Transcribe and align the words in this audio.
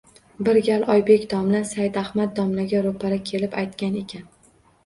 Bir 0.45 0.55
gal 0.67 0.85
Oybek 0.93 1.27
domla 1.33 1.61
Said 1.73 1.99
Ahmad 2.03 2.35
domlaga 2.39 2.81
ro‘para 2.89 3.23
kelib 3.33 3.55
aytgan 3.65 4.01
ekan: 4.05 4.27